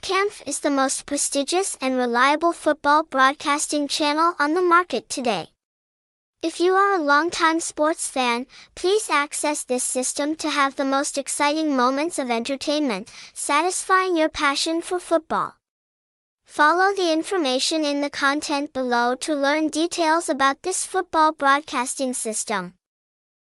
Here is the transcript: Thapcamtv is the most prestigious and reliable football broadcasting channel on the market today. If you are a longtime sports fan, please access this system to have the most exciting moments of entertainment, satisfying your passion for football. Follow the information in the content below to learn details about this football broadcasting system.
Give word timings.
Thapcamtv 0.00 0.48
is 0.48 0.60
the 0.60 0.70
most 0.70 1.04
prestigious 1.04 1.76
and 1.80 1.96
reliable 1.96 2.52
football 2.52 3.02
broadcasting 3.02 3.86
channel 3.86 4.34
on 4.38 4.54
the 4.54 4.62
market 4.62 5.10
today. 5.10 5.48
If 6.42 6.58
you 6.58 6.72
are 6.72 6.94
a 6.94 7.02
longtime 7.02 7.60
sports 7.60 8.08
fan, 8.08 8.46
please 8.74 9.10
access 9.10 9.62
this 9.62 9.84
system 9.84 10.36
to 10.36 10.48
have 10.48 10.76
the 10.76 10.86
most 10.86 11.18
exciting 11.18 11.76
moments 11.76 12.18
of 12.18 12.30
entertainment, 12.30 13.12
satisfying 13.34 14.16
your 14.16 14.30
passion 14.30 14.80
for 14.80 14.98
football. 14.98 15.56
Follow 16.46 16.94
the 16.94 17.12
information 17.12 17.84
in 17.84 18.00
the 18.00 18.10
content 18.10 18.72
below 18.72 19.14
to 19.16 19.34
learn 19.34 19.68
details 19.68 20.30
about 20.30 20.62
this 20.62 20.86
football 20.86 21.32
broadcasting 21.32 22.14
system. 22.14 22.74